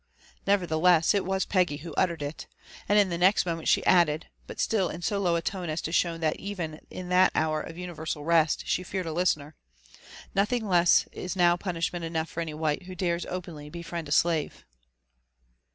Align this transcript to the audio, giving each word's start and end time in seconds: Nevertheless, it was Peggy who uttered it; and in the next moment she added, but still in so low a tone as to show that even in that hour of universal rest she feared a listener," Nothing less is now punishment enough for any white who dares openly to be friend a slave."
Nevertheless, 0.47 1.13
it 1.13 1.25
was 1.25 1.45
Peggy 1.45 1.77
who 1.77 1.93
uttered 1.93 2.23
it; 2.23 2.47
and 2.89 2.97
in 2.97 3.09
the 3.09 3.19
next 3.19 3.45
moment 3.45 3.67
she 3.67 3.85
added, 3.85 4.25
but 4.47 4.59
still 4.59 4.89
in 4.89 5.03
so 5.03 5.19
low 5.19 5.35
a 5.35 5.43
tone 5.43 5.69
as 5.69 5.79
to 5.81 5.91
show 5.91 6.17
that 6.17 6.37
even 6.37 6.79
in 6.89 7.09
that 7.09 7.31
hour 7.35 7.61
of 7.61 7.77
universal 7.77 8.23
rest 8.25 8.63
she 8.65 8.81
feared 8.81 9.05
a 9.05 9.13
listener," 9.13 9.53
Nothing 10.33 10.67
less 10.67 11.05
is 11.11 11.35
now 11.35 11.55
punishment 11.55 12.03
enough 12.03 12.29
for 12.29 12.41
any 12.41 12.55
white 12.55 12.87
who 12.87 12.95
dares 12.95 13.27
openly 13.27 13.65
to 13.65 13.69
be 13.71 13.83
friend 13.83 14.09
a 14.09 14.11
slave." 14.11 14.65